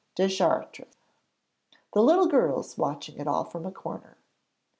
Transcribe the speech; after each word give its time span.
Deschartres, 0.17 0.97
the 1.93 2.01
little 2.01 2.25
girls 2.27 2.75
watching 2.75 3.17
it 3.19 3.27
all 3.27 3.43
from 3.45 3.67
a 3.67 3.71
corner. 3.71 4.17